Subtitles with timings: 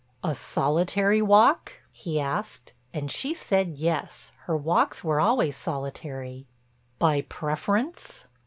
[0.23, 6.47] "A solitary walk?" he asked and she said yes, her walks were always solitary.
[6.97, 8.25] "By preference?"